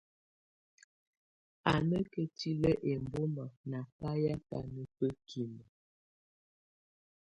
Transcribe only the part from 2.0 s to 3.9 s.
ketilǝ́ ɛmbɔma nà